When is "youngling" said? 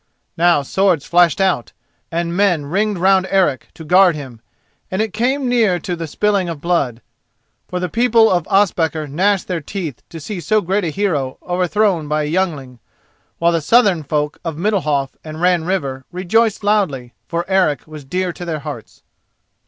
12.33-12.79